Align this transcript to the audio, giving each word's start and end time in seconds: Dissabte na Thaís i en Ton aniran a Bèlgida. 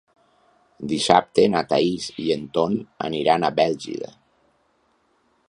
Dissabte 0.93 1.45
na 1.55 1.61
Thaís 1.73 2.07
i 2.25 2.25
en 2.37 2.49
Ton 2.57 2.79
aniran 3.11 3.47
a 3.47 3.53
Bèlgida. 3.61 4.11